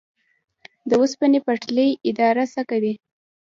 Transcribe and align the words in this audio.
د 0.89 0.91
اوسپنې 1.01 1.39
پټلۍ 1.45 1.89
اداره 2.09 2.43
څه 2.53 2.61
کوي؟ 2.69 2.93